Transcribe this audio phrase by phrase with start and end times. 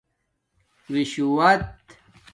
[0.89, 1.75] رشوت